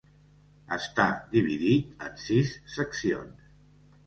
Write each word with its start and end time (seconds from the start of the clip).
Està 0.77 1.05
dividit 1.35 2.07
en 2.09 2.17
sis 2.25 2.55
seccions. 2.79 3.47